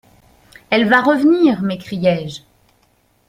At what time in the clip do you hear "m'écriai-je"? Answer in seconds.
1.61-2.41